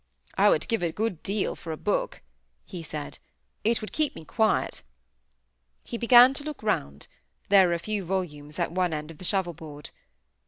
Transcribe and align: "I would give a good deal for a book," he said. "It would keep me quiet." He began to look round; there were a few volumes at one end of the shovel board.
"I 0.35 0.49
would 0.49 0.67
give 0.67 0.81
a 0.81 0.91
good 0.91 1.21
deal 1.21 1.55
for 1.55 1.71
a 1.71 1.77
book," 1.77 2.23
he 2.65 2.81
said. 2.81 3.19
"It 3.63 3.81
would 3.81 3.91
keep 3.91 4.15
me 4.15 4.25
quiet." 4.25 4.81
He 5.83 5.95
began 5.95 6.33
to 6.33 6.43
look 6.43 6.63
round; 6.63 7.05
there 7.49 7.67
were 7.67 7.73
a 7.73 7.77
few 7.77 8.03
volumes 8.03 8.57
at 8.57 8.71
one 8.71 8.95
end 8.95 9.11
of 9.11 9.19
the 9.19 9.23
shovel 9.25 9.53
board. 9.53 9.91